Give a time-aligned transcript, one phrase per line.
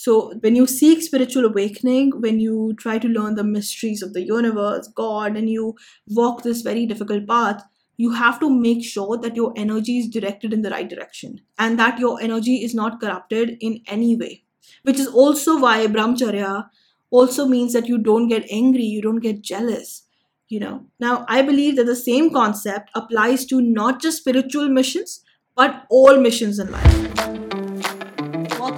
[0.00, 4.22] So, when you seek spiritual awakening, when you try to learn the mysteries of the
[4.22, 5.74] universe, God, and you
[6.08, 7.62] walk this very difficult path,
[7.98, 11.78] you have to make sure that your energy is directed in the right direction and
[11.78, 14.42] that your energy is not corrupted in any way.
[14.84, 16.70] Which is also why brahmacharya
[17.10, 20.06] also means that you don't get angry, you don't get jealous.
[20.48, 25.22] You know, now I believe that the same concept applies to not just spiritual missions,
[25.54, 27.49] but all missions in life.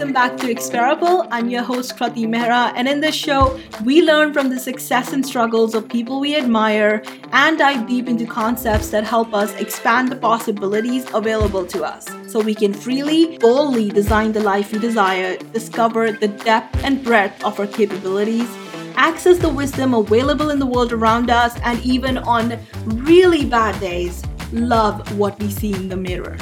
[0.02, 1.28] Welcome back to Experible.
[1.30, 5.24] I'm your host, Krati Mehra, and in this show, we learn from the success and
[5.24, 10.16] struggles of people we admire and dive deep into concepts that help us expand the
[10.16, 16.10] possibilities available to us so we can freely, boldly design the life we desire, discover
[16.10, 18.50] the depth and breadth of our capabilities,
[18.96, 24.24] access the wisdom available in the world around us, and even on really bad days,
[24.50, 26.36] love what we see in the mirror.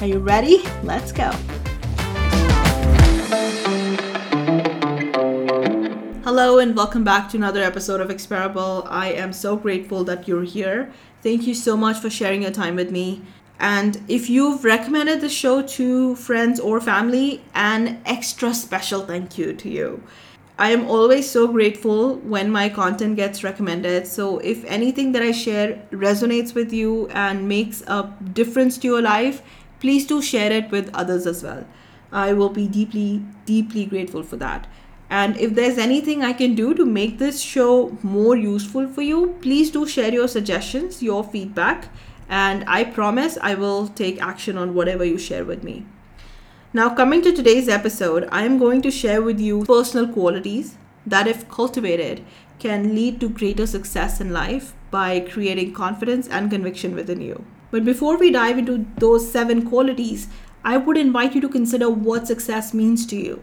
[0.00, 0.64] Are you ready?
[0.82, 1.30] Let's go.
[6.30, 8.86] Hello and welcome back to another episode of Experible.
[8.88, 10.92] I am so grateful that you're here.
[11.24, 13.22] Thank you so much for sharing your time with me.
[13.58, 19.54] And if you've recommended the show to friends or family, an extra special thank you
[19.54, 20.04] to you.
[20.56, 24.06] I am always so grateful when my content gets recommended.
[24.06, 29.02] So, if anything that I share resonates with you and makes a difference to your
[29.02, 29.42] life,
[29.80, 31.66] please do share it with others as well.
[32.12, 34.68] I will be deeply, deeply grateful for that.
[35.10, 39.36] And if there's anything I can do to make this show more useful for you,
[39.42, 41.88] please do share your suggestions, your feedback,
[42.28, 45.84] and I promise I will take action on whatever you share with me.
[46.72, 51.26] Now, coming to today's episode, I am going to share with you personal qualities that,
[51.26, 52.24] if cultivated,
[52.60, 57.44] can lead to greater success in life by creating confidence and conviction within you.
[57.72, 60.28] But before we dive into those seven qualities,
[60.62, 63.42] I would invite you to consider what success means to you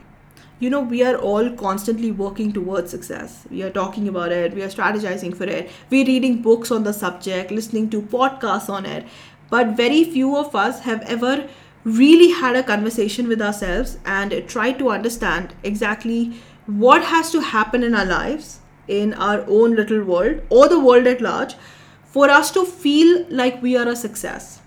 [0.60, 3.46] you know we are all constantly working towards success.
[3.52, 4.54] We are talking about it.
[4.54, 5.70] We are strategizing for it.
[5.90, 9.06] We're reading books on the subject listening to podcasts on it.
[9.50, 11.48] But very few of us have ever
[11.84, 16.34] really had a conversation with ourselves and tried to understand exactly
[16.66, 21.08] what has to happen in our lives in our own little world or the world
[21.08, 21.56] at large
[22.06, 24.62] for us to feel like we are a success.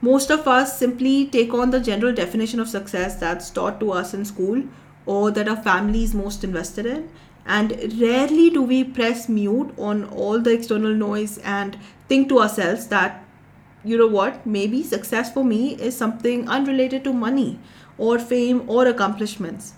[0.00, 4.14] Most of us simply take on the general definition of success that's taught to us
[4.14, 4.62] in school
[5.06, 7.08] or that our family is most invested in.
[7.46, 11.78] And rarely do we press mute on all the external noise and
[12.08, 13.24] think to ourselves that,
[13.84, 17.60] you know what, maybe success for me is something unrelated to money
[17.98, 19.74] or fame or accomplishments.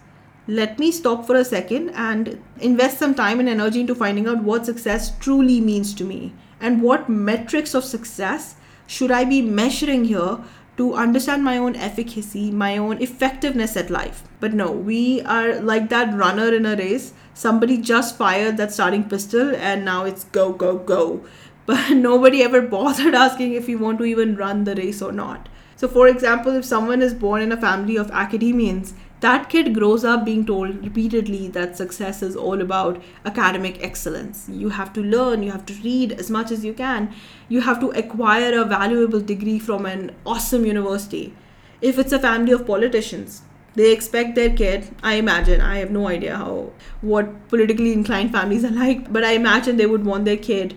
[0.46, 4.42] Let me stop for a second and invest some time and energy into finding out
[4.42, 8.54] what success truly means to me and what metrics of success
[8.86, 10.38] should I be measuring here
[10.78, 14.22] to understand my own efficacy, my own effectiveness at life.
[14.40, 17.12] But no, we are like that runner in a race.
[17.34, 21.24] Somebody just fired that starting pistol and now it's go, go, go.
[21.66, 25.50] But nobody ever bothered asking if you want to even run the race or not.
[25.76, 30.04] So, for example, if someone is born in a family of academians, that kid grows
[30.04, 34.48] up being told repeatedly that success is all about academic excellence.
[34.48, 37.12] You have to learn, you have to read as much as you can,
[37.48, 41.34] you have to acquire a valuable degree from an awesome university.
[41.80, 43.42] If it's a family of politicians,
[43.78, 48.64] they expect their kid i imagine i have no idea how what politically inclined families
[48.64, 50.74] are like but i imagine they would want their kid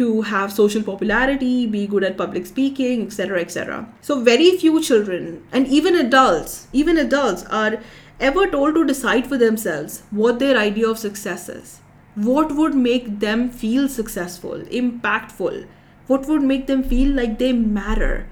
[0.00, 3.86] to have social popularity, be good at public speaking, etc., etc.
[4.00, 7.78] So, very few children and even adults, even adults are
[8.18, 11.80] ever told to decide for themselves what their idea of success is.
[12.14, 15.66] What would make them feel successful, impactful?
[16.06, 18.26] What would make them feel like they matter?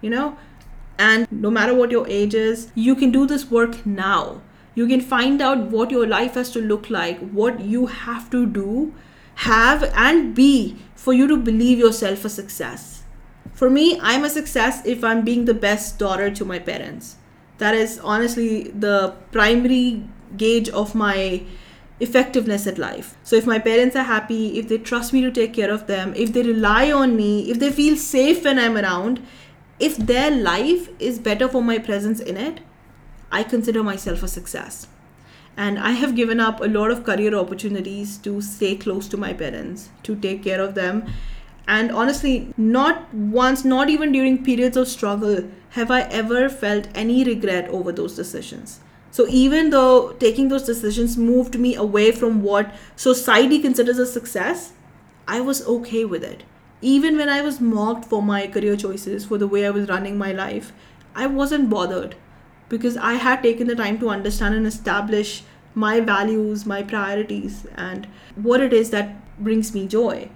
[0.00, 0.36] You know?
[0.98, 4.42] And no matter what your age is, you can do this work now.
[4.74, 8.44] You can find out what your life has to look like, what you have to
[8.46, 8.92] do
[9.34, 13.02] have and be for you to believe yourself a success.
[13.52, 17.16] For me, I'm a success if I'm being the best daughter to my parents.
[17.58, 20.04] That is honestly the primary
[20.36, 21.42] gauge of my
[21.98, 23.16] effectiveness at life.
[23.24, 26.14] So if my parents are happy, if they trust me to take care of them,
[26.14, 29.26] if they rely on me, if they feel safe when I'm around,
[29.80, 32.60] if their life is better for my presence in it,
[33.32, 34.86] I consider myself a success
[35.56, 39.32] and i have given up a lot of career opportunities to stay close to my
[39.32, 41.04] parents to take care of them.
[41.68, 47.22] And honestly not once not even during periods of struggle have i ever felt any
[47.24, 48.80] regret over those decisions.
[49.10, 54.72] So even though taking those decisions moved me away from what society considers a success
[55.28, 56.42] i was okay with it.
[56.80, 60.18] Even when i was mocked for my career choices for the way i was running
[60.18, 60.72] my life
[61.14, 62.16] i wasn't bothered
[62.72, 65.42] because I had taken the time to understand and establish
[65.74, 70.30] my values, my priorities, and what it is that brings me joy.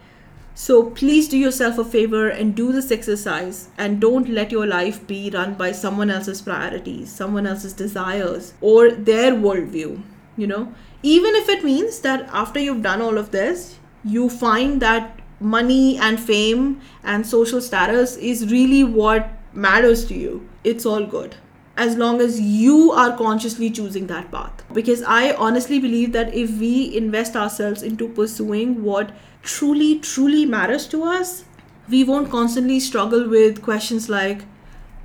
[0.55, 5.07] So please do yourself a favor and do this exercise and don't let your life
[5.07, 10.03] be run by someone else's priorities, someone else's desires, or their worldview.
[10.37, 14.83] You know, even if it means that after you've done all of this, you find
[14.83, 21.07] that money and fame and social status is really what matters to you, it's all
[21.07, 21.37] good
[21.77, 24.65] as long as you are consciously choosing that path.
[24.73, 29.13] Because I honestly believe that if we invest ourselves into pursuing what
[29.43, 31.45] truly, truly matters to us,
[31.89, 34.43] we won't constantly struggle with questions like,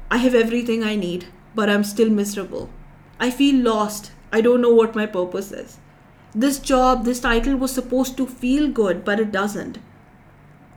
[0.10, 2.70] I have everything I need, but I'm still miserable.
[3.20, 4.12] I feel lost.
[4.32, 5.78] I don't know what my purpose is.
[6.34, 9.80] This job, this title was supposed to feel good, but it doesn't.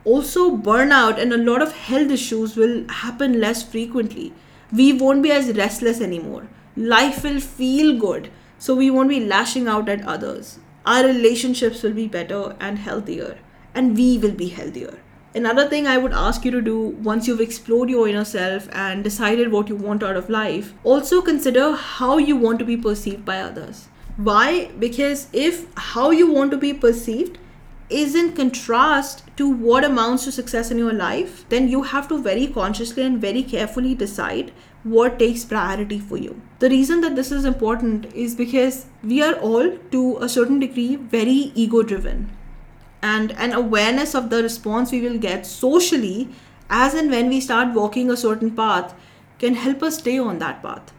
[0.05, 4.35] Also, burnout and a lot of health issues will happen less frequently
[4.73, 6.49] we won't be as restless anymore.
[6.77, 10.59] Life will feel good, so we won't be lashing out at others.
[10.87, 13.39] Our relationships will be better and healthier,
[13.75, 14.99] and we will be healthier.
[15.35, 19.03] Another thing I would ask you to do once you've explored your inner self and
[19.03, 23.25] decided what you want out of life, also consider how you want to be perceived
[23.25, 23.89] by others.
[24.17, 24.71] Why?
[24.79, 27.39] Because if how you want to be perceived
[27.91, 32.23] is in contrast to what amounts to success in your life, then you have to
[32.23, 34.53] very consciously and very carefully decide
[34.85, 36.41] what takes priority for you.
[36.59, 40.97] The reason that this is important is because we are all, to a certain degree,
[40.97, 42.35] very ego driven.
[43.03, 46.29] And an awareness of the response we will get socially,
[46.71, 48.95] as and when we start walking a certain path,
[49.39, 50.94] can help us stay on that path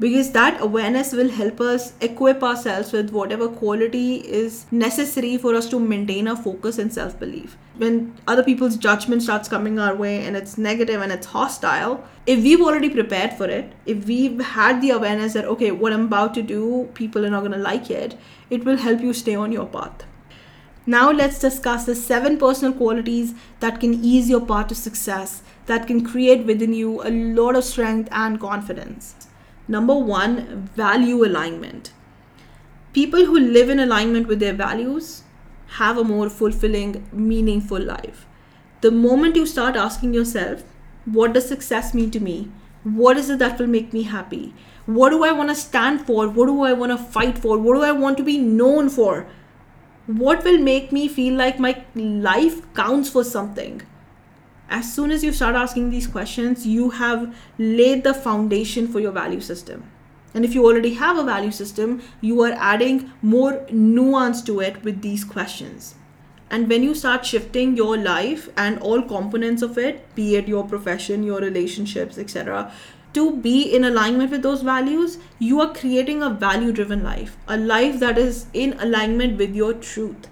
[0.00, 5.68] because that awareness will help us equip ourselves with whatever quality is necessary for us
[5.68, 7.58] to maintain our focus and self belief.
[7.76, 12.42] When other people's judgment starts coming our way and it's negative and it's hostile, if
[12.42, 16.32] we've already prepared for it, if we've had the awareness that, okay, what I'm about
[16.34, 18.16] to do, people are not going to like it,
[18.48, 20.04] it will help you stay on your path.
[20.86, 25.86] Now, let's discuss the seven personal qualities that can ease your path to success, that
[25.86, 29.14] can create within you a lot of strength and confidence.
[29.70, 31.92] Number one, value alignment.
[32.92, 35.22] People who live in alignment with their values
[35.78, 38.26] have a more fulfilling, meaningful life.
[38.80, 40.64] The moment you start asking yourself,
[41.04, 42.50] what does success mean to me?
[42.82, 44.54] What is it that will make me happy?
[44.86, 46.28] What do I want to stand for?
[46.28, 47.56] What do I want to fight for?
[47.56, 49.28] What do I want to be known for?
[50.08, 53.82] What will make me feel like my life counts for something?
[54.70, 59.10] As soon as you start asking these questions, you have laid the foundation for your
[59.10, 59.90] value system.
[60.32, 64.84] And if you already have a value system, you are adding more nuance to it
[64.84, 65.96] with these questions.
[66.50, 70.64] And when you start shifting your life and all components of it, be it your
[70.64, 72.72] profession, your relationships, etc.,
[73.12, 77.56] to be in alignment with those values, you are creating a value driven life, a
[77.56, 80.29] life that is in alignment with your truth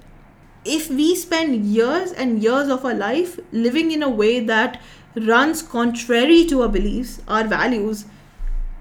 [0.69, 4.81] if we spend years and years of our life living in a way that
[5.15, 8.05] runs contrary to our beliefs, our values,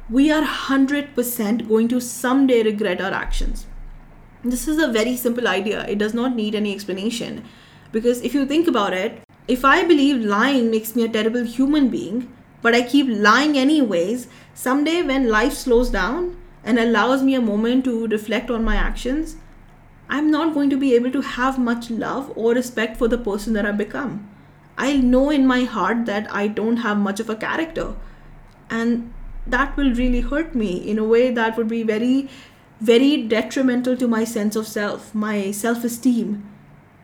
[0.10, 3.66] we are 100% going to someday regret our actions.
[4.44, 5.86] This is a very simple idea.
[5.88, 7.44] It does not need any explanation.
[7.92, 11.90] Because if you think about it, if I believe lying makes me a terrible human
[11.90, 12.32] being,
[12.62, 17.86] but I keep lying anyways, someday when life slows down and allows me a moment
[17.86, 19.38] to reflect on my actions,
[20.10, 23.54] I'm not going to be able to have much love or respect for the person
[23.54, 24.30] that I become.
[24.78, 27.96] I know in my heart that I don't have much of a character.
[28.70, 29.14] And
[29.46, 32.30] that will really hurt me in a way that would be very,
[32.80, 36.50] very detrimental to my sense of self, my self esteem.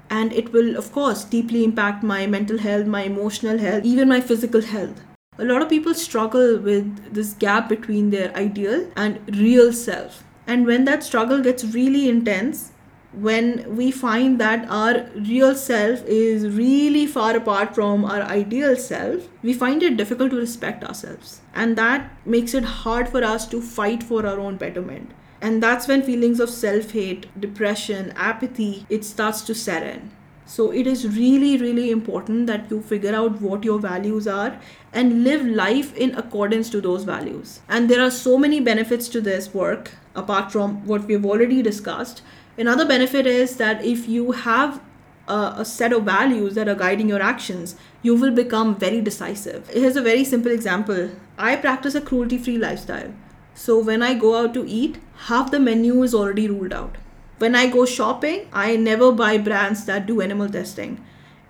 [0.10, 4.22] And it will, of course, deeply impact my mental health, my emotional health, even my
[4.22, 5.02] physical health.
[5.40, 10.24] A lot of people struggle with this gap between their ideal and real self.
[10.46, 12.72] And when that struggle gets really intense,
[13.14, 19.28] when we find that our real self is really far apart from our ideal self,
[19.42, 21.42] we find it difficult to respect ourselves.
[21.54, 25.12] And that makes it hard for us to fight for our own betterment.
[25.42, 30.12] And that's when feelings of self hate, depression, apathy, it starts to set in.
[30.46, 34.60] So it is really, really important that you figure out what your values are
[34.92, 37.62] and live life in accordance to those values.
[37.70, 42.22] And there are so many benefits to this work, apart from what we've already discussed
[42.58, 44.80] Another benefit is that if you have
[45.28, 49.68] a, a, set of values that are guiding your actions, you will become very decisive.
[49.70, 53.12] Here's a very simple example I practice a cruelty free lifestyle.
[53.56, 56.98] So when I go out to eat, half the menu is already ruled out.
[57.40, 61.04] When I go shopping, I never buy brands that do animal testing.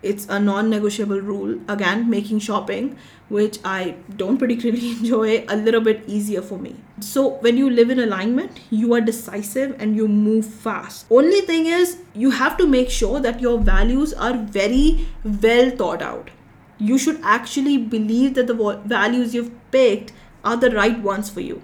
[0.04, 2.96] It's a non-negotiable rule again making shopping
[3.30, 6.76] which i don't particularly enjoy a little bit easier for me.
[7.00, 11.06] So when you live in alignment you are decisive and you move fast.
[11.10, 16.02] Only thing is you have to make sure that your values are very well thought
[16.02, 16.32] out.
[16.78, 21.62] You should actually believe that the values you've picked are the right ones for you.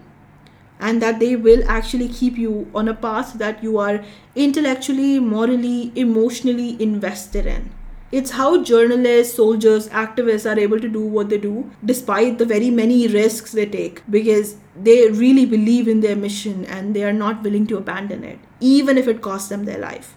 [0.79, 4.03] And that they will actually keep you on a path that you are
[4.33, 7.69] intellectually morally emotionally invested in
[8.11, 12.71] it's how journalists, soldiers, activists are able to do what they do despite the very
[12.71, 17.43] many risks they take because they really believe in their mission and they are not
[17.43, 20.15] willing to abandon it, even if it costs them their life.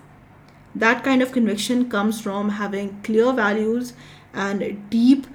[0.74, 3.92] That kind of conviction comes from having clear values
[4.32, 5.26] and deep,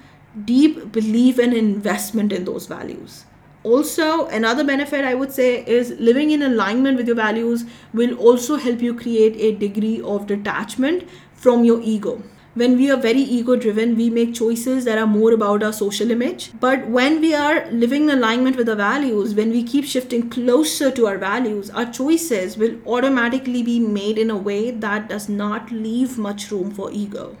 [0.44, 3.24] deep belief and investment in those values.
[3.62, 8.56] Also, another benefit I would say is living in alignment with your values will also
[8.56, 12.20] help you create a degree of detachment from your ego
[12.58, 16.10] when we are very ego driven, we make choices that are more about our social
[16.10, 16.50] image.
[16.58, 20.90] But when we are living in alignment with our values, when we keep shifting closer
[20.90, 25.70] to our values, our choices will automatically be made in a way that does not
[25.70, 27.36] leave much room for ego.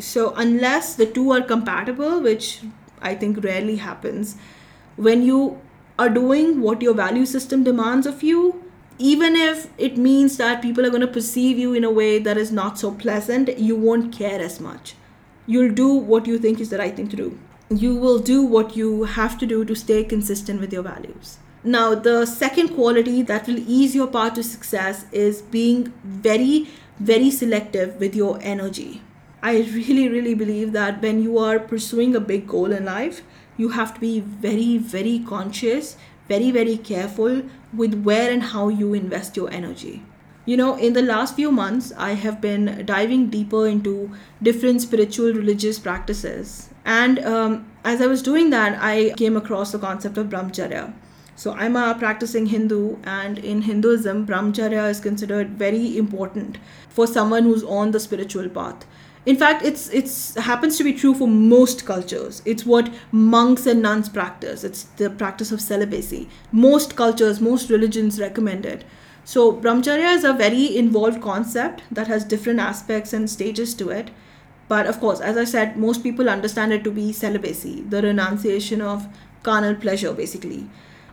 [0.00, 2.60] So, unless the two are compatible, which
[3.00, 4.36] I think rarely happens,
[4.96, 5.60] when you
[5.96, 8.65] are doing what your value system demands of you,
[8.98, 12.36] even if it means that people are going to perceive you in a way that
[12.36, 14.94] is not so pleasant, you won't care as much.
[15.46, 17.38] You'll do what you think is the right thing to do.
[17.68, 21.38] You will do what you have to do to stay consistent with your values.
[21.64, 26.68] Now, the second quality that will ease your path to success is being very,
[27.00, 29.02] very selective with your energy.
[29.42, 33.22] I really, really believe that when you are pursuing a big goal in life,
[33.56, 35.96] you have to be very, very conscious
[36.28, 37.42] very, very careful
[37.72, 40.02] with where and how you invest your energy.
[40.44, 45.32] You know, in the last few months, I have been diving deeper into different spiritual
[45.32, 46.70] religious practices.
[46.84, 50.94] And um, as I was doing that, I came across the concept of brahmacharya.
[51.34, 57.42] So I'm a practicing Hindu, and in Hinduism, brahmacharya is considered very important for someone
[57.42, 58.86] who's on the spiritual path
[59.26, 62.42] in fact it's it's happens to be true for most cultures.
[62.44, 64.62] It's what monks and nuns practice.
[64.64, 66.28] It's the practice of celibacy.
[66.52, 68.84] Most cultures most religions recommend it.
[69.24, 74.10] So brahmacharya is a very involved concept that has different aspects and stages to it.
[74.68, 78.80] But of course as i said most people understand it to be celibacy the renunciation
[78.80, 79.06] of
[79.42, 80.68] carnal pleasure basically.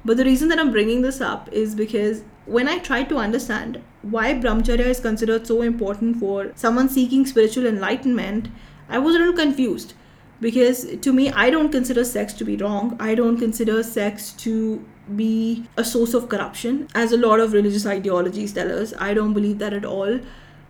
[0.05, 3.81] But the reason that i'm bringing this up is because when I tried to understand
[4.01, 8.49] why brahmacharya is considered so important for someone seeking spiritual enlightenment,
[8.89, 9.93] I was a little confused
[10.41, 12.97] because to me, I don't consider sex to be wrong.
[12.99, 14.85] I don't consider sex to
[15.15, 18.93] be a source of corruption, as a lot of religious ideologies tell us.
[18.99, 20.19] I don't believe that at all.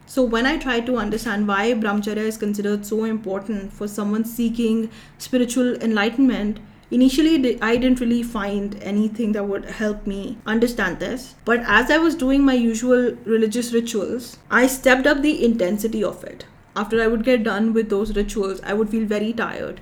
[0.05, 4.89] So, when I tried to understand why brahmacharya is considered so important for someone seeking
[5.17, 6.59] spiritual enlightenment,
[6.91, 11.35] Initially, I didn't really find anything that would help me understand this.
[11.45, 16.23] But as I was doing my usual religious rituals, I stepped up the intensity of
[16.23, 16.45] it.
[16.75, 19.81] After I would get done with those rituals, I would feel very tired.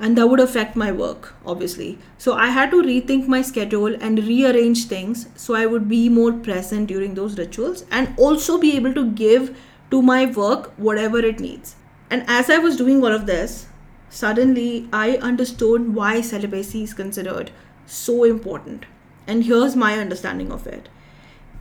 [0.00, 1.98] And that would affect my work, obviously.
[2.18, 6.32] So I had to rethink my schedule and rearrange things so I would be more
[6.32, 9.56] present during those rituals and also be able to give
[9.90, 11.76] to my work whatever it needs.
[12.10, 13.66] And as I was doing all of this,
[14.14, 17.50] suddenly I understood why celibacy is considered
[17.86, 18.86] so important.
[19.26, 20.88] And here's my understanding of it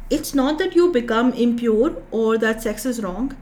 [0.09, 3.35] it's not that you become impure or that sex is wrong,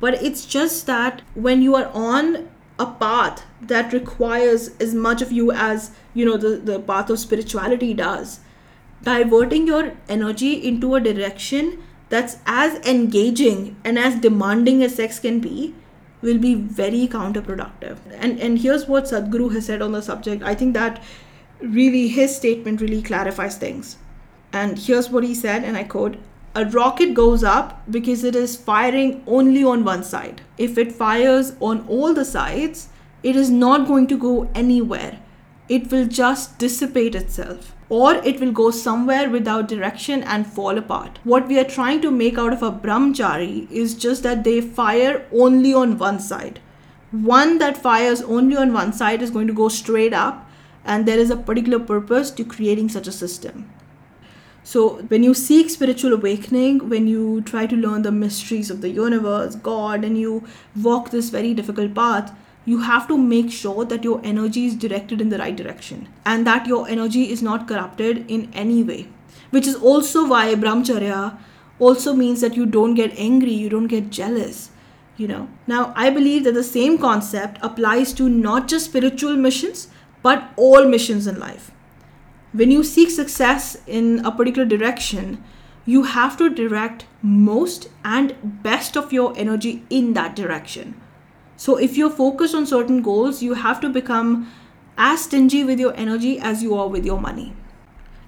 [0.00, 2.48] but it's just that when you are on
[2.78, 7.18] a path that requires as much of you as you know the, the path of
[7.18, 8.38] spirituality does
[9.02, 15.40] diverting your energy into a direction that's as engaging and as demanding as sex can
[15.40, 15.74] be
[16.20, 17.98] will be very counterproductive.
[18.12, 20.42] And and here's what Sadhguru has said on the subject.
[20.42, 21.02] I think that
[21.60, 23.96] really his statement really clarifies things.
[24.52, 26.16] And here's what he said, and I quote
[26.54, 30.40] a rocket goes up because it is firing only on one side.
[30.56, 32.88] If it fires on all the sides,
[33.22, 35.20] it is not going to go anywhere.
[35.68, 41.18] It will just dissipate itself or it will go somewhere without direction and fall apart.
[41.24, 45.26] What we are trying to make out of a brahmachari is just that they fire
[45.32, 46.60] only on one side.
[47.10, 50.50] One that fires only on one side is going to go straight up,
[50.84, 53.70] and there is a particular purpose to creating such a system.
[54.62, 58.90] So, when you seek spiritual awakening, when you try to learn the mysteries of the
[58.90, 60.44] universe, God, and you
[60.76, 65.20] walk this very difficult path, you have to make sure that your energy is directed
[65.20, 69.06] in the right direction and that your energy is not corrupted in any way
[69.50, 71.38] which is also why brahmacharya
[71.78, 74.70] also means that you don't get angry you don't get jealous
[75.18, 75.48] you know.
[75.66, 79.88] Now, I believe that the same concept applies to not just spiritual missions,
[80.22, 81.72] but all missions in life.
[82.52, 85.44] When you seek success in a particular direction,
[85.84, 91.00] you have to direct most and best of your energy in that direction.
[91.58, 94.48] So, if you're focused on certain goals, you have to become
[94.96, 97.52] as stingy with your energy as you are with your money.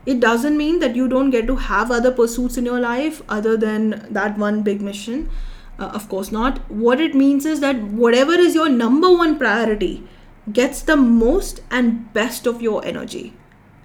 [0.05, 3.57] It doesn't mean that you don't get to have other pursuits in your life other
[3.57, 5.29] than that one big mission.
[5.79, 6.59] Uh, of course not.
[6.71, 10.03] What it means is that whatever is your number one priority
[10.53, 13.35] gets the most and best of your energy.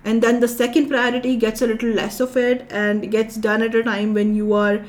[0.03, 3.75] And then the second priority gets a little less of it and gets done at
[3.75, 4.83] a time when you are,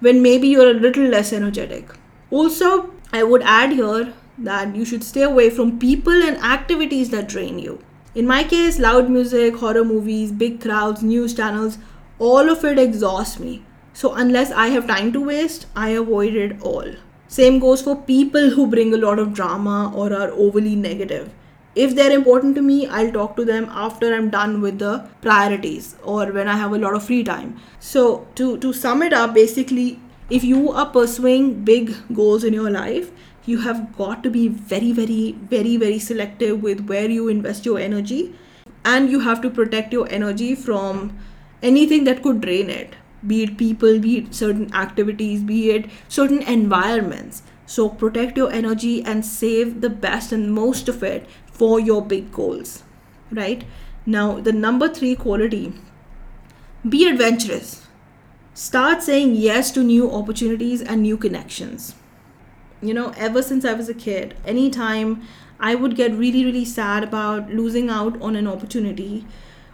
[0.00, 1.88] when maybe you're a little less energetic.
[2.30, 7.28] Also, I would add here that you should stay away from people and activities that
[7.28, 7.78] drain you.
[8.14, 11.78] In my case, loud music, horror movies, big crowds, news channels,
[12.18, 13.62] all of it exhausts me.
[13.92, 16.94] So, unless I have time to waste, I avoid it all.
[17.28, 21.30] Same goes for people who bring a lot of drama or are overly negative.
[21.74, 25.96] If they're important to me, I'll talk to them after I'm done with the priorities
[26.02, 27.60] or when I have a lot of free time.
[27.80, 32.70] So, to, to sum it up, basically, if you are pursuing big goals in your
[32.70, 33.10] life,
[33.44, 37.78] you have got to be very, very, very, very selective with where you invest your
[37.78, 38.34] energy.
[38.84, 41.18] And you have to protect your energy from
[41.62, 42.94] anything that could drain it
[43.26, 47.42] be it people, be it certain activities, be it certain environments.
[47.66, 52.30] So protect your energy and save the best and most of it for your big
[52.30, 52.84] goals,
[53.30, 53.64] right?
[54.04, 55.72] Now, the number three quality
[56.88, 57.85] be adventurous.
[58.56, 61.94] Start saying yes to new opportunities and new connections.
[62.80, 65.20] You know, ever since I was a kid, anytime
[65.60, 69.26] I would get really, really sad about losing out on an opportunity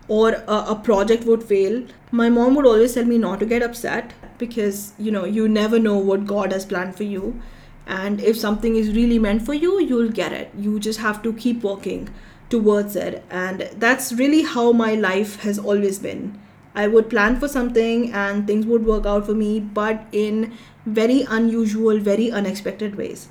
[0.09, 3.63] or a, a, project would fail, my mom would always tell me not to get
[3.63, 7.41] upset because you know you never know what God has planned for you.
[7.87, 10.51] And if something is really meant for you, you'll get it.
[10.59, 12.09] You just have to keep working
[12.51, 13.25] towards it.
[13.31, 16.41] And that's really how my life has always been.
[16.75, 20.55] I would plan for something and things would work out for me, but in
[20.87, 23.29] very unusual, very unexpected ways.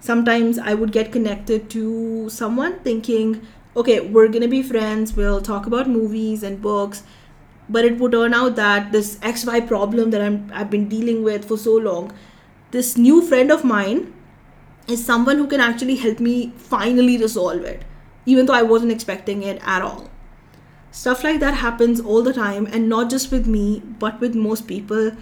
[0.00, 5.66] Sometimes I would get connected to someone thinking, okay, we're gonna be friends, we'll talk
[5.66, 7.04] about movies and books,
[7.68, 11.46] but it would turn out that this XY problem that I'm I've been dealing with
[11.46, 12.12] for so long,
[12.72, 14.12] this new friend of mine
[14.88, 17.84] is someone who can actually help me finally resolve it,
[18.26, 20.09] even though I wasn't expecting it at all.
[20.90, 24.66] Stuff like that happens all the time, and not just with me, but with most
[24.66, 25.12] people.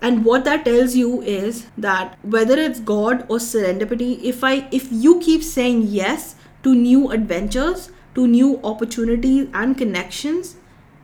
[0.00, 4.88] And what that tells you is that whether it's God or serendipity, if I if
[4.90, 10.56] you keep saying yes to new adventures, to new opportunities and connections,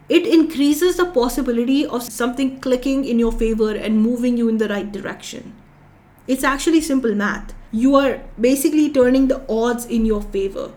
[0.08, 4.68] it increases the possibility of something clicking in your favor and moving you in the
[4.68, 5.54] right direction.
[6.26, 7.54] It's actually simple math.
[7.70, 10.72] You are basically turning the odds in your favor.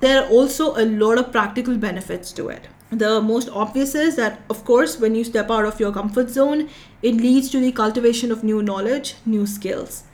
[0.00, 2.68] There are also a lot of practical benefits to it.
[2.90, 6.68] The most obvious is that, of course, when you step out of your comfort zone,
[7.02, 10.04] it leads to the cultivation of new knowledge, new skills.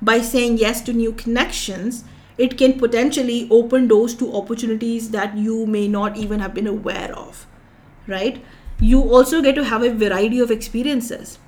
[0.00, 2.04] By saying yes to new connections,
[2.38, 7.14] it can potentially open doors to opportunities that you may not even have been aware
[7.14, 7.46] of,
[8.06, 8.42] right?
[8.80, 11.38] You also get to have a variety of experiences,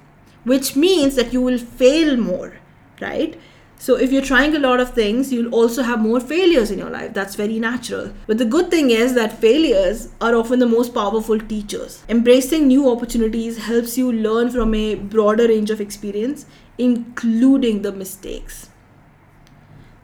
[0.45, 2.59] which means that you will fail more,
[3.01, 3.41] right?
[3.79, 6.91] So if you're trying a lot of things, you'll also have more failures in your
[6.91, 7.13] life.
[7.13, 8.13] That's very natural.
[8.27, 12.03] But the good thing is that failures are often the most powerful teachers.
[12.09, 16.47] Embracing new opportunities helps you learn from a broader range of experience,
[16.79, 18.71] including the mistakes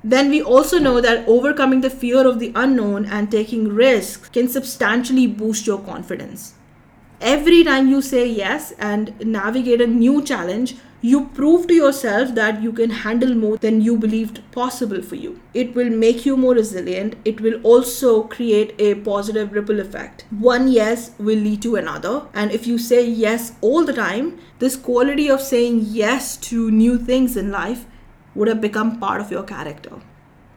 [0.03, 4.49] then we also know that overcoming the fear of the unknown and taking risks can
[4.49, 6.55] substantially boost your confidence.
[7.21, 12.63] Every time you say yes and navigate a new challenge, you prove to yourself that
[12.63, 15.39] you can handle more than you believed possible for you.
[15.53, 17.17] It will make you more resilient.
[17.27, 20.25] It will also create a positive ripple effect.
[20.31, 22.27] One yes will lead to another.
[22.33, 26.97] And if you say yes all the time, this quality of saying yes to new
[26.97, 27.85] things in life
[28.35, 30.01] would have become part of your character.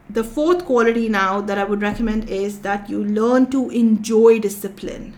[0.08, 5.14] The fourth quality now that I would recommend is that you learn to enjoy discipline.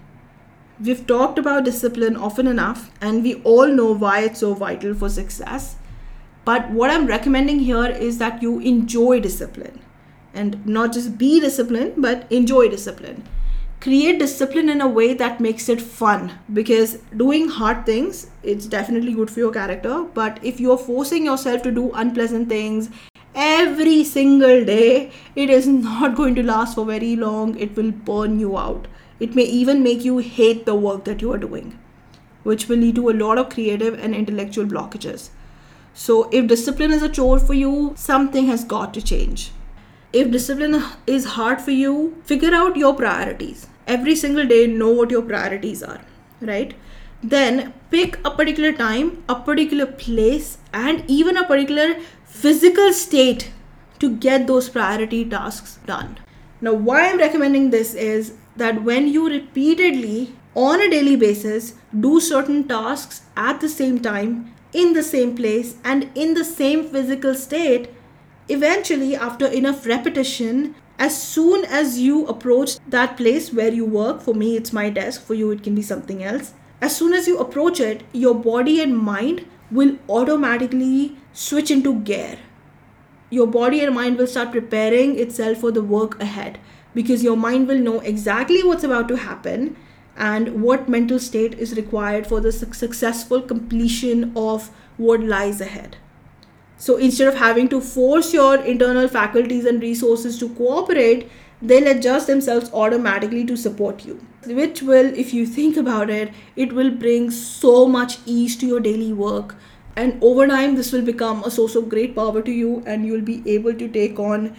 [0.78, 5.08] We've talked about discipline often enough, and we all know why it's so vital for
[5.08, 5.76] success.
[6.44, 9.80] But what I'm recommending here is that you enjoy discipline.
[10.34, 13.24] And not just be disciplined, but enjoy discipline.
[13.80, 19.14] Create discipline in a way that makes it fun because doing hard things it's definitely
[19.14, 20.04] good for your character.
[20.12, 22.90] But if you're forcing yourself to do unpleasant things
[23.34, 27.58] every single day it is not going to last for very long.
[27.58, 28.88] It will burn you out
[29.20, 31.78] it may even make you hate the work that you are doing
[32.42, 35.30] which will lead to a lot of creative and intellectual blockages
[36.00, 39.50] So, if discipline is a chore for you, something has got to change.
[40.12, 40.74] If discipline
[41.06, 41.94] is hard for you,
[42.32, 43.66] figure out your priorities.
[43.86, 46.02] Every single day, know what your priorities are,
[46.40, 46.74] right?
[47.22, 51.88] Then pick a particular time, a particular place, and even a particular
[52.24, 53.50] physical state
[53.98, 56.18] to get those priority tasks done.
[56.60, 62.18] Now, why I'm recommending this is that when you repeatedly, on a daily basis, do
[62.18, 67.34] certain tasks at the same time, in the same place, and in the same physical
[67.34, 67.90] state,
[68.48, 74.34] eventually, after enough repetition, as soon as you approach that place where you work, for
[74.34, 76.54] me, it's my desk, for you, it can be something else.
[76.80, 82.38] As soon as you approach it, your body and mind will automatically switch into gear.
[83.28, 86.58] Your body and mind will start preparing itself for the work ahead
[86.96, 89.76] because your mind will know exactly what's about to happen
[90.16, 95.96] and what mental state is required for the successful completion of what lies ahead.
[96.78, 101.30] So instead of having to force your internal faculties and resources to cooperate,
[101.60, 104.20] they'll adjust themselves automatically to support you.
[104.46, 108.80] Which will, if you think about it, it will bring so much ease to your
[108.80, 109.56] daily work.
[109.96, 113.22] And over time, this will become a source of great power to you, and you'll
[113.22, 114.54] be able to take on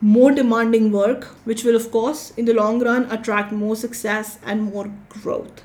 [0.00, 4.62] more demanding work, which will, of course, in the long run, attract more success and
[4.62, 5.62] more growth.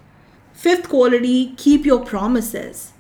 [0.54, 2.94] Fifth quality keep your promises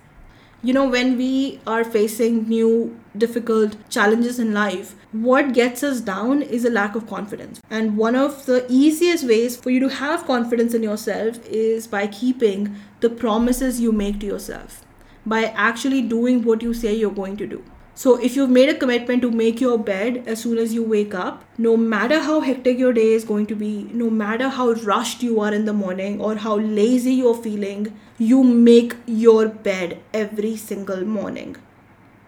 [0.64, 6.44] you know, when we are facing new, difficult challenges in life, what gets us down
[6.44, 7.60] is a lack of confidence.
[7.72, 12.06] And one of the easiest ways for you to have confidence in yourself is by
[12.06, 14.86] keeping the promises you make to yourself,
[15.26, 17.64] by actually doing what you say you're going to do.
[17.94, 21.14] So, if you've made a commitment to make your bed as soon as you wake
[21.14, 25.22] up, no matter how hectic your day is going to be, no matter how rushed
[25.22, 30.56] you are in the morning or how lazy you're feeling, you make your bed every
[30.56, 31.58] single morning.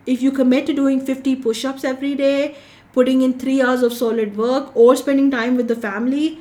[0.05, 2.57] If you commit to doing 50 push ups every day,
[2.91, 6.39] putting in three hours of solid work, or spending time with the family,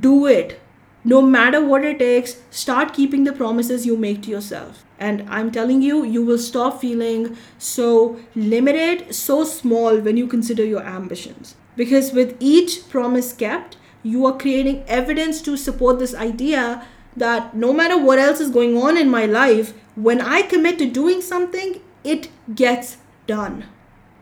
[0.00, 0.60] do it
[1.06, 4.84] no matter what it takes, start keeping the promises you make to yourself.
[4.98, 10.64] And I'm telling you, you will stop feeling so limited, so small when you consider
[10.64, 11.54] your ambitions.
[11.76, 17.72] Because with each promise kept, you are creating evidence to support this idea that no
[17.72, 21.80] matter what else is going on in my life, when I commit to doing something,
[22.04, 23.64] it gets done.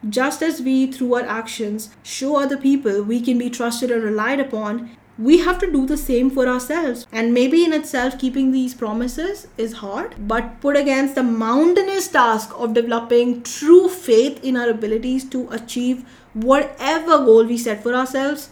[0.08, 4.40] Just as we, through our actions, show other people we can be trusted and relied
[4.40, 7.06] upon, we have to do the same for ourselves.
[7.12, 12.52] And maybe in itself, keeping these promises is hard, but put against the mountainous task
[12.56, 18.50] of developing true faith in our abilities to achieve whatever goal we set for ourselves,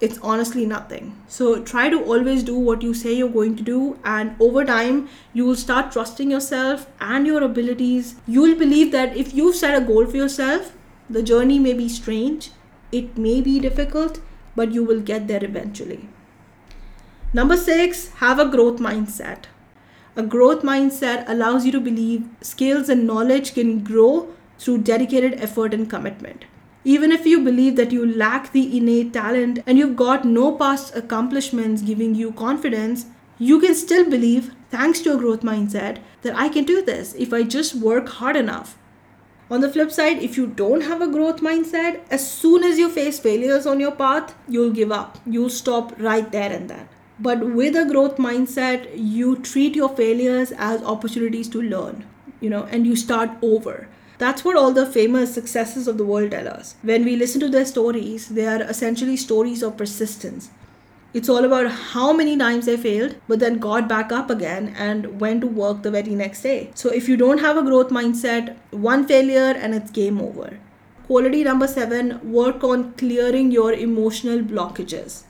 [0.00, 1.18] it's honestly nothing.
[1.26, 5.08] So try to always do what you say you're going to do, and over time,
[5.32, 8.14] you will start trusting yourself and your abilities.
[8.26, 10.76] You will believe that if you've set a goal for yourself,
[11.08, 12.50] the journey may be strange,
[12.92, 14.20] it may be difficult
[14.56, 16.08] but you will get there eventually.
[17.32, 19.44] Number six, have a growth mindset.
[20.16, 25.74] A growth mindset allows you to believe skills and knowledge can grow through dedicated effort
[25.74, 26.46] and commitment.
[26.84, 30.96] Even if you believe that you lack the innate talent and you've got no past
[30.96, 33.06] accomplishments giving you confidence,
[33.38, 37.32] you can still believe, thanks to a growth mindset, that I can do this if
[37.34, 38.78] I just work hard enough.
[39.48, 42.88] On the flip side, if you don't have a growth mindset, as soon as you
[42.90, 45.18] face failures on your path, you'll give up.
[45.24, 46.88] You'll stop right there and then.
[47.20, 52.04] But with a growth mindset, you treat your failures as opportunities to learn,
[52.40, 53.88] you know, and you start over.
[54.18, 56.74] That's what all the famous successes of the world tell us.
[56.82, 60.50] When we listen to their stories, they are essentially stories of persistence.
[61.16, 65.18] It's all about how many times they failed, but then got back up again and
[65.18, 66.70] went to work the very next day.
[66.74, 70.58] So if you don't have a growth mindset, one failure and it's game over.
[71.06, 75.22] Quality number seven work on clearing your emotional blockages.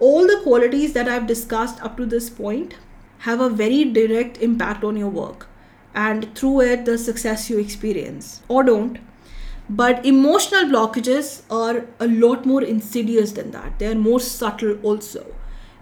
[0.00, 2.74] All the qualities that I've discussed up to this point
[3.18, 5.46] have a very direct impact on your work
[5.94, 8.98] and through it, the success you experience or don't.
[9.68, 13.78] But emotional blockages are a lot more insidious than that.
[13.78, 15.26] They are more subtle also.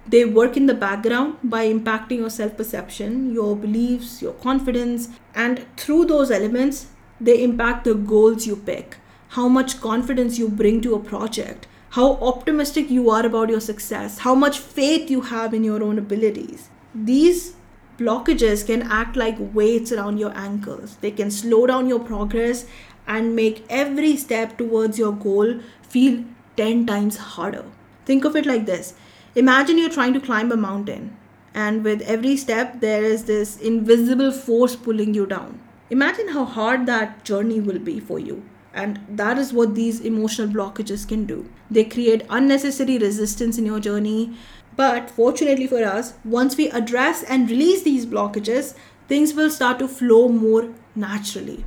[0.06, 5.64] They work in the background by impacting your self perception, your beliefs, your confidence, and
[5.76, 6.88] through those elements,
[7.20, 8.96] they impact the goals you pick,
[9.28, 14.18] how much confidence you bring to a project, how optimistic you are about your success,
[14.18, 16.70] how much faith you have in your own abilities.
[16.94, 17.54] These
[17.98, 20.96] blockages can act like weights around your ankles.
[21.02, 22.64] They can slow down your progress
[23.16, 25.54] and make every step towards your goal
[25.94, 26.18] feel
[26.56, 27.64] 10 times harder.
[28.06, 28.94] Think of it like this
[29.34, 31.16] Imagine you're trying to climb a mountain,
[31.54, 35.58] and with every step, there is this invisible force pulling you down.
[35.94, 38.34] imagine how hard that journey will be for you.
[38.72, 41.38] And that is what these emotional blockages can do.
[41.78, 44.36] They create unnecessary resistance in your journey.
[44.82, 48.74] But fortunately for us, once we address and release these blockages,
[49.08, 50.62] things will start to flow more
[50.94, 51.64] naturally.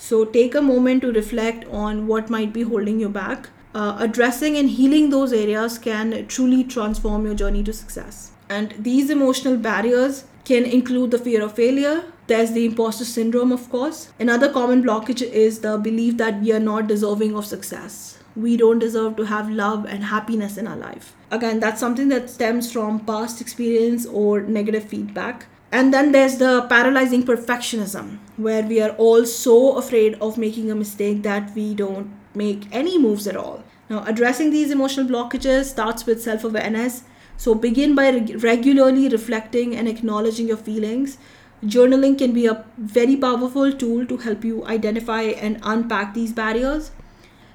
[0.00, 3.50] So take a moment to reflect on what might be holding you back.
[3.74, 8.32] Uh, addressing and healing those areas can truly transform your journey to success.
[8.48, 12.04] And these emotional barriers can include the fear of failure.
[12.28, 14.10] There's the imposter syndrome, of course.
[14.18, 18.18] Another common blockage is the belief that we are not deserving of success.
[18.34, 21.14] We don't deserve to have love and happiness in our life.
[21.30, 25.46] Again, that's something that stems from past experience or negative feedback.
[25.72, 30.74] And then there's the paralyzing perfectionism, where we are all so afraid of making a
[30.74, 33.62] mistake that we don't make any moves at all.
[33.88, 37.04] Now, addressing these emotional blockages starts with self awareness.
[37.36, 41.18] So, begin by reg- regularly reflecting and acknowledging your feelings.
[41.64, 46.90] Journaling can be a very powerful tool to help you identify and unpack these barriers.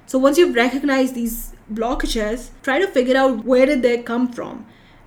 [0.06, 4.64] So, once you've recognized these blockages, try to figure out where did they come from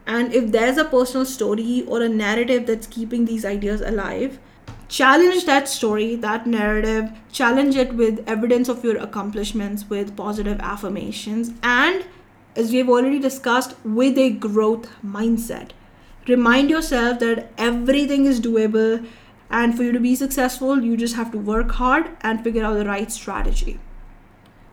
[0.10, 4.40] and if there's a personal story or a narrative that's keeping these ideas alive,
[4.88, 11.52] challenge that story, that narrative, challenge it with evidence of your accomplishments, with positive affirmations,
[11.62, 12.08] and
[12.56, 15.70] as we've already discussed, with a growth mindset.
[16.28, 19.08] Remind yourself that everything is doable,
[19.52, 22.74] and for you to be successful, you just have to work hard and figure out
[22.74, 23.80] the right strategy.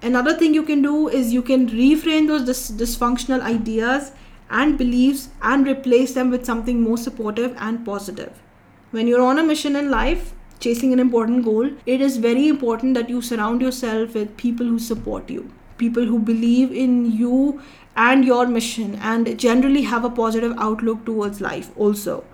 [0.01, 4.13] Another thing you can do is you can reframe those dis- dysfunctional ideas
[4.51, 8.43] and beliefs and replace them with something more supportive and positive.
[8.91, 12.95] When you're on a mission in life, chasing an important goal, it is very important
[12.95, 17.61] that you surround yourself with people who support you, people who believe in you
[17.97, 22.25] and your mission, and generally have a positive outlook towards life also.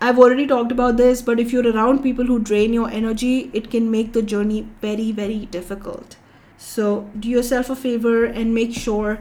[0.00, 3.70] I've already talked about this, but if you're around people who drain your energy, it
[3.70, 6.16] can make the journey very, very difficult.
[6.58, 9.20] So, do yourself a favor and make sure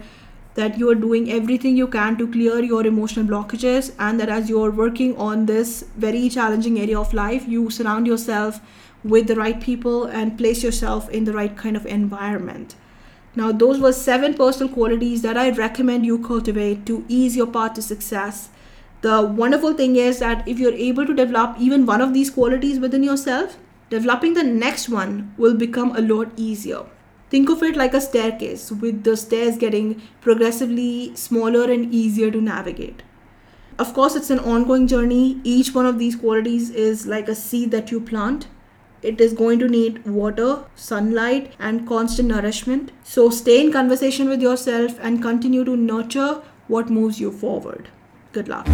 [0.55, 4.49] that you are doing everything you can to clear your emotional blockages and that as
[4.49, 8.59] you're working on this very challenging area of life you surround yourself
[9.03, 12.75] with the right people and place yourself in the right kind of environment.
[13.35, 17.73] Now those were seven personal qualities that i recommend you cultivate to ease your path
[17.75, 18.49] to success.
[19.01, 22.79] The wonderful thing is that if you're able to develop even one of these qualities
[22.79, 23.57] within yourself
[23.89, 26.83] developing the next one will become a lot easier
[27.32, 32.41] Think of it like a staircase, with the stairs getting progressively smaller and easier to
[32.41, 33.04] navigate.
[33.80, 35.39] Of course, it's an ongoing journey.
[35.46, 38.48] Each one of these qualities is like a seed that you plant.
[39.02, 42.91] It is going to need water, sunlight, and constant nourishment.
[43.04, 47.88] So, stay in conversation with yourself and continue to nurture what moves you forward.
[48.34, 48.67] Good luck.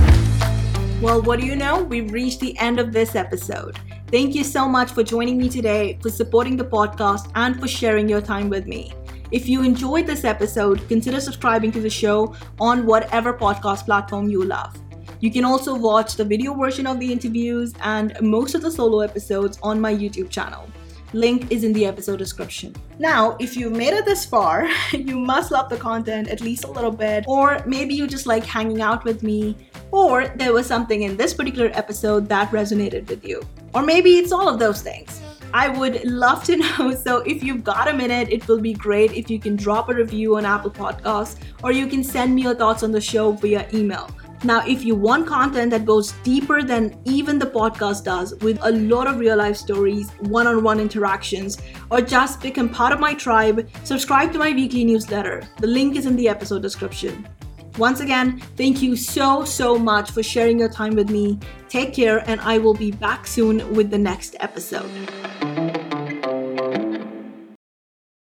[1.00, 1.84] Well, what do you know?
[1.84, 3.78] We've reached the end of this episode.
[4.10, 8.08] Thank you so much for joining me today, for supporting the podcast, and for sharing
[8.08, 8.94] your time with me.
[9.32, 14.46] If you enjoyed this episode, consider subscribing to the show on whatever podcast platform you
[14.46, 14.82] love.
[15.20, 19.02] You can also watch the video version of the interviews and most of the solo
[19.02, 20.70] episodes on my YouTube channel.
[21.12, 22.74] Link is in the episode description.
[23.00, 26.72] Now, if you've made it this far, you must love the content at least a
[26.72, 29.58] little bit, or maybe you just like hanging out with me,
[29.92, 33.42] or there was something in this particular episode that resonated with you.
[33.74, 35.22] Or maybe it's all of those things.
[35.54, 36.92] I would love to know.
[36.92, 39.94] So, if you've got a minute, it will be great if you can drop a
[39.94, 43.68] review on Apple Podcasts or you can send me your thoughts on the show via
[43.74, 44.10] email.
[44.44, 48.72] Now, if you want content that goes deeper than even the podcast does, with a
[48.72, 51.58] lot of real life stories, one on one interactions,
[51.90, 55.42] or just become part of my tribe, subscribe to my weekly newsletter.
[55.60, 57.28] The link is in the episode description.
[57.78, 61.38] Once again, thank you so, so much for sharing your time with me.
[61.70, 64.90] Take care, and I will be back soon with the next episode.